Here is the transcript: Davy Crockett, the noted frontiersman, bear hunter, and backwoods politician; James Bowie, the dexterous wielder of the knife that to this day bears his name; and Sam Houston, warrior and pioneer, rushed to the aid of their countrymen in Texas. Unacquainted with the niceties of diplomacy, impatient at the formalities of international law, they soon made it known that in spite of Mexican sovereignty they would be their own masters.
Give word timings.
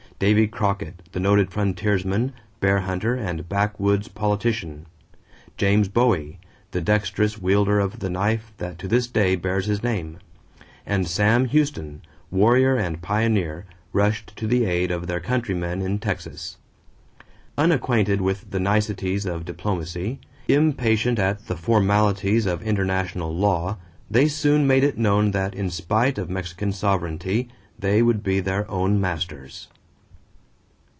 Davy 0.21 0.45
Crockett, 0.47 1.01
the 1.13 1.19
noted 1.19 1.49
frontiersman, 1.51 2.33
bear 2.59 2.81
hunter, 2.81 3.15
and 3.15 3.49
backwoods 3.49 4.07
politician; 4.07 4.85
James 5.57 5.87
Bowie, 5.87 6.37
the 6.69 6.79
dexterous 6.79 7.41
wielder 7.41 7.79
of 7.79 7.97
the 8.01 8.09
knife 8.11 8.53
that 8.59 8.77
to 8.77 8.87
this 8.87 9.07
day 9.07 9.35
bears 9.35 9.65
his 9.65 9.81
name; 9.81 10.19
and 10.85 11.07
Sam 11.07 11.45
Houston, 11.45 12.03
warrior 12.29 12.75
and 12.75 13.01
pioneer, 13.01 13.65
rushed 13.93 14.35
to 14.35 14.45
the 14.45 14.65
aid 14.65 14.91
of 14.91 15.07
their 15.07 15.19
countrymen 15.19 15.81
in 15.81 15.97
Texas. 15.97 16.57
Unacquainted 17.57 18.21
with 18.21 18.51
the 18.51 18.59
niceties 18.59 19.25
of 19.25 19.43
diplomacy, 19.43 20.19
impatient 20.47 21.17
at 21.17 21.47
the 21.47 21.57
formalities 21.57 22.45
of 22.45 22.61
international 22.61 23.35
law, 23.35 23.79
they 24.07 24.27
soon 24.27 24.67
made 24.67 24.83
it 24.83 24.99
known 24.99 25.31
that 25.31 25.55
in 25.55 25.71
spite 25.71 26.19
of 26.19 26.29
Mexican 26.29 26.71
sovereignty 26.71 27.47
they 27.79 28.03
would 28.03 28.21
be 28.21 28.39
their 28.39 28.69
own 28.69 29.01
masters. 29.01 29.67